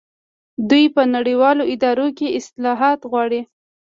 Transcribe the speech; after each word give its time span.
دوی 0.69 0.85
په 0.95 1.01
نړیوالو 1.15 1.63
ادارو 1.73 2.07
کې 2.17 2.35
اصلاحات 2.39 2.99
غواړي. 3.11 3.41